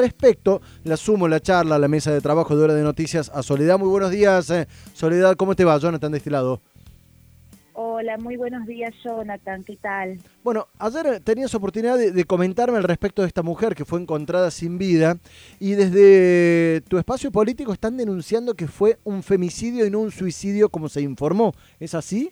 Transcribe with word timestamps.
respecto, 0.00 0.62
la 0.84 0.96
sumo 0.96 1.26
la 1.26 1.40
charla 1.40 1.74
a 1.74 1.78
la 1.80 1.88
mesa 1.88 2.12
de 2.12 2.20
trabajo 2.20 2.56
de 2.56 2.62
Hora 2.62 2.74
de 2.74 2.84
Noticias 2.84 3.32
a 3.34 3.42
Soledad. 3.42 3.80
Muy 3.80 3.88
buenos 3.88 4.12
días, 4.12 4.48
eh. 4.50 4.68
Soledad, 4.92 5.34
¿cómo 5.34 5.56
te 5.56 5.64
va? 5.64 5.76
Jonathan 5.76 6.12
de 6.12 6.18
este 6.18 6.30
lado. 6.30 6.60
Hola, 7.72 8.16
muy 8.16 8.36
buenos 8.36 8.64
días, 8.64 8.94
Jonathan, 9.02 9.64
¿qué 9.64 9.74
tal? 9.74 10.20
Bueno, 10.44 10.68
ayer 10.78 11.18
tenías 11.24 11.52
oportunidad 11.56 11.98
de, 11.98 12.12
de, 12.12 12.24
comentarme 12.24 12.76
al 12.76 12.84
respecto 12.84 13.22
de 13.22 13.28
esta 13.28 13.42
mujer 13.42 13.74
que 13.74 13.84
fue 13.84 14.00
encontrada 14.00 14.52
sin 14.52 14.78
vida 14.78 15.18
y 15.58 15.72
desde 15.72 16.80
tu 16.82 16.98
espacio 16.98 17.32
político 17.32 17.72
están 17.72 17.96
denunciando 17.96 18.54
que 18.54 18.68
fue 18.68 18.98
un 19.02 19.24
femicidio 19.24 19.84
y 19.84 19.90
no 19.90 19.98
un 19.98 20.12
suicidio 20.12 20.68
como 20.68 20.88
se 20.88 21.00
informó. 21.00 21.54
¿Es 21.80 21.94
así? 21.94 22.30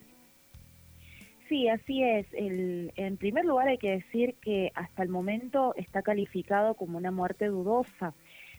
Sí, 1.48 1.68
así 1.68 2.02
es. 2.02 2.26
El, 2.32 2.92
en 2.96 3.16
primer 3.16 3.44
lugar 3.44 3.68
hay 3.68 3.78
que 3.78 3.90
decir 3.90 4.34
que 4.40 4.72
hasta 4.74 5.02
el 5.02 5.08
momento 5.08 5.74
está 5.76 6.02
calificado 6.02 6.74
como 6.74 6.98
una 6.98 7.10
muerte 7.10 7.46
dudosa. 7.46 8.14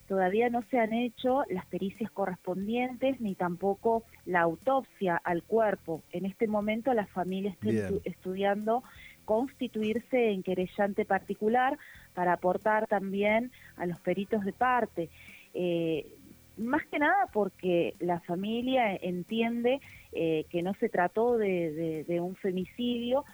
Todavía 0.08 0.50
no 0.50 0.62
se 0.64 0.80
han 0.80 0.94
hecho 0.94 1.44
las 1.50 1.66
pericias 1.66 2.10
correspondientes 2.12 3.20
ni 3.20 3.36
tampoco 3.36 4.04
la 4.26 4.40
autopsia 4.40 5.18
al 5.18 5.44
cuerpo. 5.44 6.02
En 6.14 6.26
este 6.26 6.48
momento 6.48 6.94
la 6.94 7.08
familia 7.08 7.52
está 7.52 7.70
estu 7.70 8.02
estudiando 8.06 8.84
constituirse 9.26 10.32
en 10.32 10.44
querellante 10.44 11.04
particular 11.04 11.78
para 12.14 12.32
aportar 12.32 12.88
también 12.88 13.52
a 13.76 13.86
los 13.86 14.00
peritos 14.00 14.46
de 14.46 14.54
parte. 14.54 15.10
Eh, 15.54 16.08
más 16.58 16.86
que 16.88 17.00
nada 17.00 17.28
porque 17.34 17.96
la 18.00 18.20
familia 18.22 18.96
entiende 18.96 19.80
eh, 20.12 20.46
que 20.50 20.62
no 20.62 20.74
se 20.76 20.90
trató 20.90 21.38
de, 21.38 21.72
de, 21.72 22.04
de, 22.04 22.20
un 22.20 22.36
femicidio, 22.36 23.26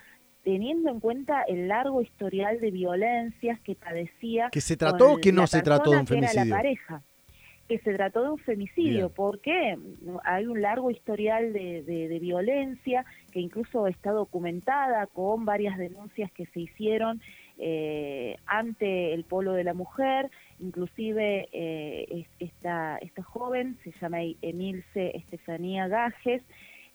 teniendo 0.44 0.90
en 0.90 0.99
cuenta 0.99 1.44
el 1.44 1.68
largo 1.68 2.02
historial 2.02 2.59
de 2.59 2.72
violencias 2.72 3.59
que 3.62 3.76
padecía. 3.76 4.49
¿Que 4.52 4.62
se 4.62 4.77
trató 4.77 5.13
o 5.13 5.18
que 5.18 5.32
no 5.32 5.48
se 5.48 5.62
trató 5.62 5.91
de 5.91 5.98
un 5.98 6.08
femicidio? 6.08 6.46
la 6.46 6.55
pareja. 6.55 7.02
Que 7.68 7.80
se 7.80 7.94
trató 7.94 8.23
de 8.23 8.30
un 8.32 8.40
femicidio, 8.40 9.08
Bien. 9.08 9.13
porque 9.16 9.77
hay 10.26 10.46
un 10.46 10.62
largo 10.62 10.91
historial 10.91 11.54
de, 11.54 11.82
de, 11.84 12.20
violencia 12.20 13.05
que 13.32 13.40
incluso 13.40 13.88
está 13.88 14.12
documentada 14.12 15.07
con 15.07 15.46
varias 15.46 15.77
denuncias 15.77 16.29
que 16.34 16.46
se 16.48 16.60
hicieron 16.60 17.21
eh, 17.57 18.37
ante 18.46 19.13
el 19.13 19.23
polo 19.23 19.54
de 19.54 19.63
la 19.63 19.73
mujer, 19.73 20.29
inclusive 20.59 21.49
eh, 21.51 22.26
esta, 22.40 22.98
esta 22.98 23.23
joven 23.23 23.77
se 23.84 23.91
llama 24.01 24.20
Emilce 24.41 25.15
Estefanía 25.18 25.87
Gajes, 25.87 26.41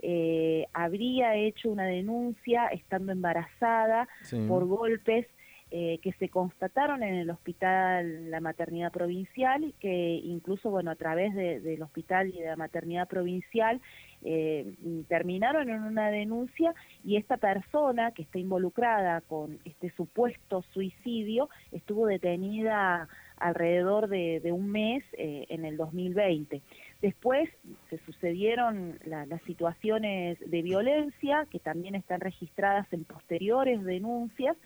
eh, 0.01 0.67
habría 0.73 1.35
hecho 1.35 1.71
una 1.71 1.87
denuncia 1.87 2.67
estando 2.69 3.13
embarazada 3.13 4.09
sí. 4.23 4.37
por 4.47 4.67
golpes 4.67 5.27
eh, 5.71 5.99
que 6.03 6.13
se 6.13 6.31
constataron 6.31 7.03
en 7.03 7.15
el 7.15 7.29
hospital, 7.31 8.31
la 8.31 8.41
maternidad 8.41 8.91
provincial, 8.91 9.75
que 9.81 10.21
incluso, 10.25 10.71
bueno, 10.71 10.91
a 10.91 10.97
través 10.97 11.35
de, 11.35 11.61
del 11.61 11.83
hospital 11.83 12.29
y 12.29 12.39
de 12.39 12.47
la 12.47 12.57
maternidad 12.57 13.07
provincial 13.07 13.81
eh, 14.23 14.75
terminaron 15.09 15.69
en 15.69 15.83
una 15.83 16.11
denuncia 16.11 16.75
y 17.05 17.17
esta 17.17 17.37
persona 17.37 18.13
que 18.13 18.23
está 18.23 18.39
involucrada 18.39 19.21
con 19.21 19.59
este 19.65 19.91
supuesto 19.91 20.63
suicidio 20.73 21.51
estuvo 21.71 22.07
detenida 22.07 23.09
alrededor 23.37 24.09
de, 24.09 24.41
de 24.41 24.51
un 24.51 24.71
mes 24.71 25.05
eh, 25.13 25.47
en 25.51 25.65
el 25.65 25.77
2020. 25.77 26.63
Después 27.03 27.49
se 27.91 27.99
sucedieron 27.99 28.99
la, 29.05 29.27
las 29.27 29.43
situaciones 29.43 30.39
de 30.41 30.63
violencia 30.63 31.47
que 31.51 31.61
también 31.61 31.95
están 31.95 32.21
registradas 32.21 32.91
en 32.93 33.05
posteriores 33.05 33.85
denuncias 33.85 34.57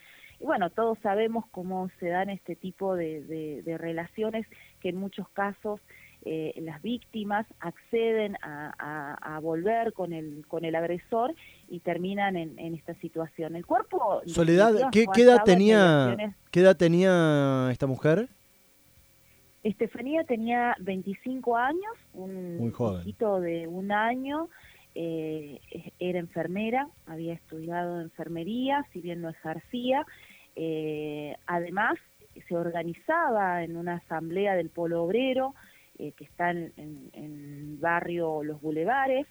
y 0.42 0.46
bueno, 0.46 0.70
todos 0.70 0.98
sabemos 1.02 1.44
cómo 1.50 1.88
se 2.00 2.08
dan 2.08 2.28
este 2.28 2.56
tipo 2.56 2.96
de, 2.96 3.22
de, 3.22 3.62
de 3.62 3.78
relaciones 3.78 4.46
que 4.80 4.88
en 4.88 4.96
muchos 4.96 5.28
casos 5.30 5.80
eh, 6.24 6.52
las 6.62 6.82
víctimas 6.82 7.46
acceden 7.60 8.36
a, 8.42 8.72
a, 8.78 9.36
a, 9.36 9.38
volver 9.40 9.92
con 9.92 10.12
el, 10.12 10.44
con 10.46 10.64
el 10.64 10.74
agresor 10.74 11.34
y 11.68 11.80
terminan 11.80 12.36
en, 12.36 12.58
en 12.58 12.74
esta 12.74 12.94
situación. 12.94 13.56
El 13.56 13.67
cuerpo... 13.67 14.22
Soledad, 14.27 14.90
¿qué, 14.92 15.06
¿qué, 15.12 15.22
edad 15.22 15.42
tenía, 15.44 16.17
¿qué 16.50 16.61
edad 16.61 16.77
tenía 16.77 17.68
esta 17.72 17.86
mujer? 17.86 18.28
Estefanía 19.64 20.24
tenía 20.24 20.77
25 20.80 21.56
años, 21.56 21.92
un 22.14 22.56
Muy 22.56 22.70
joven. 22.72 23.02
hijito 23.02 23.40
de 23.40 23.68
un 23.68 23.92
año, 23.92 24.48
eh, 24.94 25.61
era 25.98 26.18
enfermera, 26.18 26.88
había 27.06 27.34
estudiado 27.34 28.00
enfermería, 28.00 28.84
si 28.92 29.00
bien 29.00 29.22
no 29.22 29.28
ejercía, 29.30 30.05
eh, 30.57 31.36
además, 31.46 31.98
se 32.48 32.57
organizaba 32.57 33.63
en 33.63 33.77
una 33.77 33.96
asamblea 33.96 34.55
del 34.55 34.70
Polo 34.70 35.02
Obrero, 35.05 35.55
eh, 35.98 36.13
que 36.13 36.24
está 36.24 36.51
en, 36.51 36.73
en, 36.77 37.11
en, 37.13 37.80
barrio 37.80 38.42
Los 38.42 38.61
Bulevares, 38.61 39.27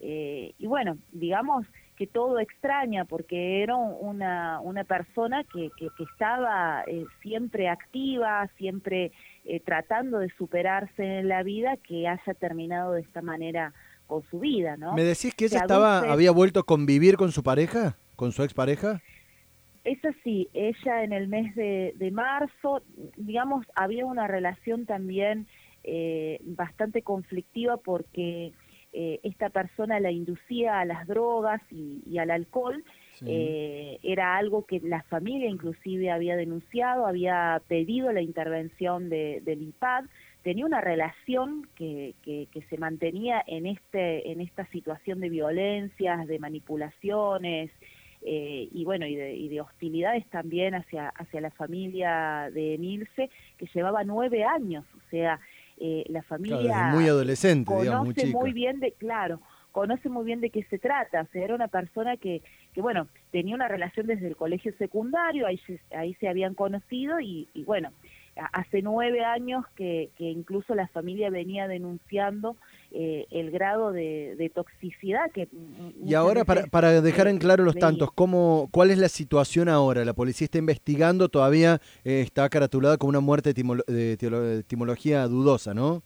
eh, 0.00 0.54
y 0.58 0.66
bueno, 0.66 0.98
digamos 1.12 1.66
que 1.96 2.06
todo 2.06 2.40
extraña, 2.40 3.04
porque 3.04 3.62
era 3.62 3.76
una, 3.76 4.60
una 4.60 4.84
persona 4.84 5.44
que, 5.44 5.70
que, 5.78 5.88
que 5.96 6.04
estaba 6.04 6.82
eh, 6.86 7.04
siempre 7.22 7.68
activa, 7.68 8.50
siempre 8.58 9.12
eh, 9.44 9.60
tratando 9.60 10.18
de 10.18 10.28
superarse 10.36 11.20
en 11.20 11.28
la 11.28 11.42
vida, 11.42 11.76
que 11.76 12.08
haya 12.08 12.34
terminado 12.34 12.92
de 12.92 13.02
esta 13.02 13.22
manera 13.22 13.72
con 14.06 14.22
su 14.28 14.40
vida, 14.40 14.76
¿no? 14.76 14.94
¿Me 14.94 15.04
decís 15.04 15.34
que 15.34 15.46
ella 15.46 15.60
estaba, 15.60 16.00
había 16.00 16.32
vuelto 16.32 16.60
a 16.60 16.64
convivir 16.64 17.16
con 17.16 17.32
su 17.32 17.42
pareja, 17.42 17.96
con 18.16 18.32
su 18.32 18.42
expareja? 18.42 19.00
Es 19.84 20.02
así, 20.04 20.48
ella 20.54 21.04
en 21.04 21.12
el 21.12 21.28
mes 21.28 21.54
de, 21.54 21.92
de 21.96 22.10
marzo, 22.10 22.82
digamos, 23.16 23.66
había 23.74 24.06
una 24.06 24.26
relación 24.26 24.86
también 24.86 25.46
eh, 25.82 26.40
bastante 26.42 27.02
conflictiva 27.02 27.76
porque 27.76 28.52
eh, 28.94 29.20
esta 29.24 29.50
persona 29.50 30.00
la 30.00 30.10
inducía 30.10 30.80
a 30.80 30.84
las 30.84 31.06
drogas 31.06 31.60
y, 31.70 32.02
y 32.06 32.18
al 32.18 32.30
alcohol. 32.30 32.82
Sí. 33.14 33.26
Eh, 33.28 33.98
era 34.02 34.36
algo 34.36 34.64
que 34.64 34.80
la 34.80 35.02
familia 35.02 35.50
inclusive 35.50 36.10
había 36.10 36.36
denunciado, 36.36 37.06
había 37.06 37.60
pedido 37.68 38.10
la 38.12 38.22
intervención 38.22 39.10
de, 39.10 39.42
del 39.44 39.62
IPAD, 39.62 40.06
tenía 40.42 40.64
una 40.64 40.80
relación 40.80 41.68
que, 41.74 42.14
que, 42.22 42.48
que, 42.52 42.62
se 42.62 42.78
mantenía 42.78 43.42
en, 43.46 43.66
este, 43.66 44.30
en 44.30 44.40
esta 44.40 44.66
situación 44.66 45.20
de 45.20 45.28
violencias, 45.28 46.26
de 46.26 46.38
manipulaciones, 46.38 47.70
eh, 48.26 48.68
y 48.72 48.84
bueno, 48.84 49.06
y 49.06 49.14
de, 49.16 49.34
y 49.34 49.48
de, 49.48 49.60
hostilidades 49.60 50.26
también 50.30 50.74
hacia, 50.74 51.10
hacia 51.10 51.42
la 51.42 51.50
familia 51.50 52.50
de 52.54 52.74
Emilce, 52.74 53.28
que 53.58 53.68
llevaba 53.74 54.02
nueve 54.02 54.44
años, 54.44 54.86
o 54.96 55.10
sea, 55.10 55.38
eh, 55.76 56.04
la 56.08 56.22
familia 56.22 56.62
claro, 56.62 56.96
muy 56.96 57.06
adolescente, 57.06 57.66
conoce 57.66 57.84
digamos, 57.84 58.16
muy, 58.16 58.32
muy, 58.32 58.52
bien 58.54 58.80
de, 58.80 58.92
claro, 58.92 59.40
conoce 59.72 60.08
muy 60.08 60.24
bien 60.24 60.40
de 60.40 60.48
qué 60.48 60.62
se 60.64 60.78
trata, 60.78 61.20
o 61.20 61.26
sea, 61.26 61.44
era 61.44 61.54
una 61.54 61.68
persona 61.68 62.16
que, 62.16 62.40
que 62.72 62.80
bueno, 62.80 63.08
tenía 63.30 63.54
una 63.54 63.68
relación 63.68 64.06
desde 64.06 64.28
el 64.28 64.36
colegio 64.36 64.72
secundario, 64.78 65.46
ahí 65.46 65.58
se, 65.66 65.78
ahí 65.94 66.14
se 66.14 66.26
habían 66.26 66.54
conocido 66.54 67.20
y, 67.20 67.48
y 67.52 67.64
bueno, 67.64 67.90
hace 68.52 68.80
nueve 68.80 69.22
años 69.22 69.66
que, 69.76 70.08
que, 70.16 70.24
incluso 70.24 70.74
la 70.74 70.88
familia 70.88 71.28
venía 71.28 71.68
denunciando 71.68 72.56
eh, 72.96 73.26
el 73.30 73.50
grado 73.50 73.90
de, 73.90 74.36
de, 74.38 74.50
toxicidad 74.50 75.28
que 75.32 75.48
y 76.04 76.14
ahora 76.14 76.44
para, 76.44 76.66
para 76.66 77.00
dejar 77.00 77.26
en 77.26 77.38
claro 77.38 77.64
los 77.64 77.74
tantos 77.74 78.12
cómo 78.12 78.68
cuál 78.70 78.92
es 78.92 78.98
la 78.98 79.08
situación 79.08 79.68
ahora 79.68 80.04
la 80.04 80.12
policía 80.12 80.44
está 80.44 80.58
investigando 80.58 81.28
todavía 81.28 81.80
eh, 82.04 82.20
está 82.20 82.48
caratulada 82.48 82.96
como 82.96 83.10
una 83.10 83.18
muerte 83.18 83.52
de, 83.52 84.16
de 84.16 84.58
etimología 84.60 85.26
dudosa 85.26 85.74
no 85.74 86.04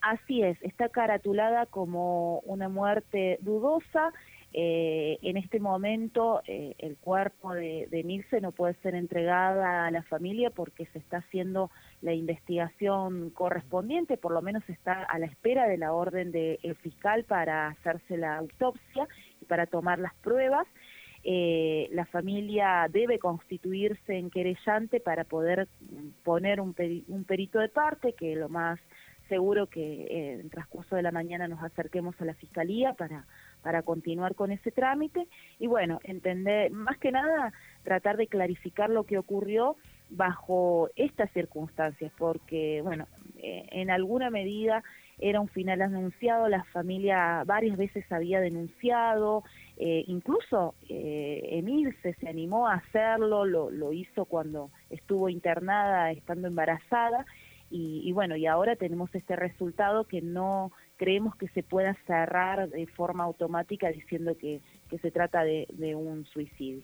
así 0.00 0.42
es 0.42 0.56
está 0.62 0.88
caratulada 0.90 1.66
como 1.66 2.38
una 2.40 2.68
muerte 2.68 3.38
dudosa 3.40 4.12
eh, 4.52 5.18
en 5.22 5.36
este 5.36 5.60
momento 5.60 6.40
eh, 6.46 6.74
el 6.78 6.96
cuerpo 6.96 7.52
de, 7.52 7.88
de 7.90 8.40
no 8.40 8.52
puede 8.52 8.74
ser 8.82 8.94
entregada 8.94 9.86
a 9.86 9.90
la 9.90 10.02
familia 10.04 10.50
porque 10.50 10.86
se 10.86 10.98
está 10.98 11.18
haciendo 11.18 11.70
la 12.00 12.14
investigación 12.14 13.30
correspondiente, 13.30 14.16
por 14.16 14.32
lo 14.32 14.40
menos 14.42 14.62
está 14.68 15.02
a 15.02 15.18
la 15.18 15.26
espera 15.26 15.66
de 15.68 15.76
la 15.76 15.92
orden 15.92 16.32
del 16.32 16.58
de, 16.62 16.74
fiscal 16.76 17.24
para 17.24 17.68
hacerse 17.68 18.16
la 18.16 18.36
autopsia 18.36 19.06
y 19.40 19.44
para 19.44 19.66
tomar 19.66 19.98
las 19.98 20.14
pruebas. 20.14 20.66
Eh, 21.28 21.88
la 21.92 22.06
familia 22.06 22.86
debe 22.90 23.18
constituirse 23.18 24.16
en 24.16 24.30
querellante 24.30 25.00
para 25.00 25.24
poder 25.24 25.68
poner 26.22 26.60
un, 26.60 26.72
peri 26.72 27.04
un 27.08 27.24
perito 27.24 27.58
de 27.58 27.68
parte, 27.68 28.12
que 28.12 28.36
lo 28.36 28.48
más 28.48 28.78
seguro 29.28 29.66
que 29.66 30.02
eh, 30.04 30.40
en 30.40 30.50
transcurso 30.50 30.94
de 30.94 31.02
la 31.02 31.10
mañana 31.10 31.48
nos 31.48 31.62
acerquemos 31.62 32.14
a 32.20 32.24
la 32.24 32.34
fiscalía 32.34 32.94
para 32.94 33.26
para 33.66 33.82
continuar 33.82 34.36
con 34.36 34.52
ese 34.52 34.70
trámite. 34.70 35.26
Y 35.58 35.66
bueno, 35.66 35.98
entender, 36.04 36.70
más 36.70 36.96
que 36.98 37.10
nada, 37.10 37.52
tratar 37.82 38.16
de 38.16 38.28
clarificar 38.28 38.90
lo 38.90 39.02
que 39.02 39.18
ocurrió 39.18 39.74
bajo 40.08 40.88
estas 40.94 41.32
circunstancias, 41.32 42.12
porque, 42.16 42.80
bueno, 42.84 43.08
eh, 43.38 43.66
en 43.72 43.90
alguna 43.90 44.30
medida 44.30 44.84
era 45.18 45.40
un 45.40 45.48
final 45.48 45.82
anunciado, 45.82 46.48
la 46.48 46.62
familia 46.62 47.42
varias 47.44 47.76
veces 47.76 48.04
había 48.12 48.38
denunciado, 48.40 49.42
eh, 49.78 50.04
incluso 50.06 50.76
eh, 50.88 51.40
Emilce 51.50 52.14
se 52.20 52.28
animó 52.28 52.68
a 52.68 52.74
hacerlo, 52.74 53.46
lo, 53.46 53.68
lo 53.72 53.92
hizo 53.92 54.26
cuando 54.26 54.70
estuvo 54.90 55.28
internada 55.28 56.12
estando 56.12 56.46
embarazada, 56.46 57.26
y, 57.70 58.12
bueno, 58.12 58.36
y 58.36 58.46
ahora 58.46 58.76
tenemos 58.76 59.14
este 59.14 59.34
resultado 59.36 60.04
que 60.04 60.22
no 60.22 60.72
creemos 60.96 61.34
que 61.36 61.48
se 61.48 61.62
pueda 61.62 61.96
cerrar 62.06 62.68
de 62.70 62.86
forma 62.86 63.24
automática 63.24 63.88
diciendo 63.88 64.36
que, 64.38 64.60
que 64.88 64.98
se 64.98 65.10
trata 65.10 65.42
de, 65.44 65.66
de 65.72 65.94
un 65.94 66.24
suicidio. 66.26 66.82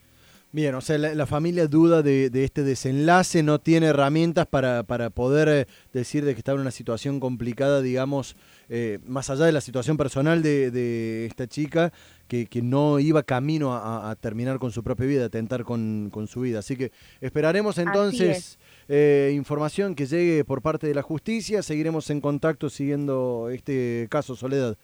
Bien, 0.54 0.74
o 0.74 0.82
sea, 0.82 0.98
la, 0.98 1.26
familia 1.26 1.66
duda 1.66 2.02
de, 2.02 2.30
este 2.44 2.62
desenlace, 2.62 3.42
no 3.42 3.58
tiene 3.58 3.86
herramientas 3.86 4.46
para, 4.46 4.82
para 4.82 5.08
poder 5.08 5.48
eh, 5.48 5.66
decir 5.94 6.26
de 6.26 6.34
que 6.34 6.40
está 6.40 6.52
en 6.52 6.60
una 6.60 6.70
situación 6.70 7.20
complicada, 7.20 7.80
digamos, 7.80 8.36
eh, 8.68 8.98
más 9.06 9.30
allá 9.30 9.46
de 9.46 9.52
la 9.52 9.62
situación 9.62 9.96
personal 9.96 10.42
de, 10.42 11.24
esta 11.24 11.46
chica, 11.46 11.90
que, 12.32 12.46
que, 12.46 12.62
no 12.62 12.98
iba 12.98 13.22
camino 13.24 13.74
a, 13.74 14.16
terminar 14.18 14.58
con 14.58 14.72
su 14.72 14.82
propia 14.82 15.04
vida, 15.04 15.24
a 15.24 15.26
atentar 15.26 15.64
con, 15.64 16.08
con 16.10 16.26
su 16.26 16.40
vida. 16.40 16.60
Así 16.60 16.78
que 16.78 16.90
esperaremos 17.20 17.76
entonces 17.76 18.58
eh, 18.88 19.34
información 19.34 19.94
que 19.94 20.06
llegue 20.06 20.42
por 20.42 20.62
parte 20.62 20.86
de 20.86 20.94
la 20.94 21.02
justicia, 21.02 21.62
seguiremos 21.62 22.08
en 22.08 22.22
contacto 22.22 22.70
siguiendo 22.70 23.50
este 23.50 24.06
caso, 24.08 24.34
Soledad. 24.34 24.78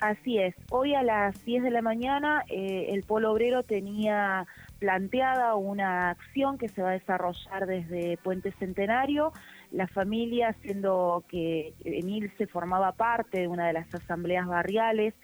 Así 0.00 0.38
es, 0.38 0.56
hoy 0.70 0.94
a 0.94 1.04
las 1.04 1.44
10 1.44 1.62
de 1.62 1.70
la 1.70 1.82
mañana 1.82 2.42
el 2.48 3.04
Polo 3.04 3.30
Obrero 3.30 3.62
tenía 3.62 4.48
planteada 4.80 5.54
una 5.54 6.10
acción 6.10 6.58
que 6.58 6.68
se 6.68 6.82
va 6.82 6.90
a 6.90 6.94
desarrollar 6.94 7.66
desde 7.66 8.16
Puente 8.24 8.50
Centenario. 8.58 9.32
La 9.70 9.86
familia, 9.86 10.54
siendo 10.62 11.22
que 11.28 11.74
Emilce 11.84 12.48
formaba 12.48 12.90
parte 12.90 13.42
de 13.42 13.48
una 13.48 13.68
de 13.68 13.72
las 13.72 13.94
asambleas 13.94 14.48
barriales 14.48 15.14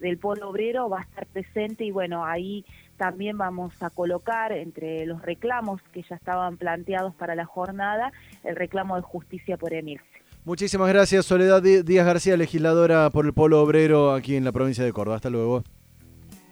del 0.00 0.18
Polo 0.18 0.48
Obrero, 0.48 0.88
va 0.88 0.98
a 0.98 1.02
estar 1.02 1.26
presente 1.26 1.84
y 1.84 1.90
bueno, 1.90 2.24
ahí 2.24 2.64
también 2.96 3.38
vamos 3.38 3.72
a 3.82 3.90
colocar 3.90 4.52
entre 4.52 5.06
los 5.06 5.22
reclamos 5.22 5.80
que 5.92 6.02
ya 6.02 6.16
estaban 6.16 6.56
planteados 6.56 7.14
para 7.14 7.34
la 7.34 7.46
jornada 7.46 8.12
el 8.44 8.56
reclamo 8.56 8.96
de 8.96 9.02
justicia 9.02 9.56
por 9.56 9.72
Emilce. 9.72 10.04
Muchísimas 10.44 10.88
gracias, 10.88 11.26
Soledad 11.26 11.62
Díaz 11.62 12.06
García, 12.06 12.36
legisladora 12.36 13.10
por 13.10 13.26
el 13.26 13.34
Polo 13.34 13.62
Obrero 13.62 14.12
aquí 14.12 14.36
en 14.36 14.44
la 14.44 14.52
provincia 14.52 14.82
de 14.84 14.92
Córdoba. 14.92 15.16
Hasta 15.16 15.30
luego. 15.30 15.62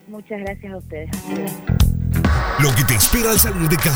Muchas 0.09 0.41
gracias 0.41 0.73
a 0.73 0.77
ustedes. 0.77 1.11
Lo 2.63 2.75
que 2.75 2.85
te 2.85 2.95
espera 2.95 3.31
al 3.31 3.39
salir 3.39 3.69
de 3.69 3.77
casa. 3.77 3.87